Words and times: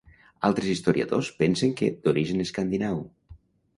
Altres 0.47 0.69
historiadors 0.71 1.29
pensen 1.43 1.75
que 1.81 1.91
d'origen 2.07 2.43
escandinau. 2.47 2.99